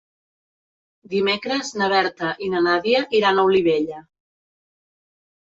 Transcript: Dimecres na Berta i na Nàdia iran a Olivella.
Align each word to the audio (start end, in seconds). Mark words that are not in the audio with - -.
Dimecres 1.11 1.69
na 1.81 1.89
Berta 1.91 2.31
i 2.47 2.49
na 2.55 2.63
Nàdia 2.69 3.03
iran 3.19 3.39
a 3.39 3.45
Olivella. 3.51 4.01